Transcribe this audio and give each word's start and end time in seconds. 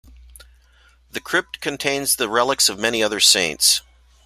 The 1.11 1.21
crypt 1.21 1.61
contains 1.61 2.15
the 2.15 2.27
relics 2.27 2.69
of 2.69 2.79
many 2.79 3.03
other 3.03 3.19
saints. 3.19 3.81